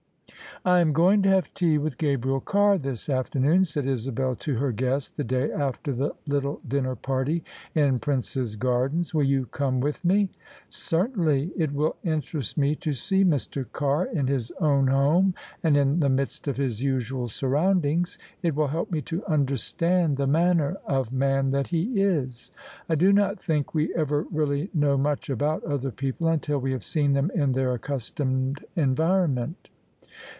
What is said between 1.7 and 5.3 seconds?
with Gabriel Carr this after noon," said Isabel to her guest the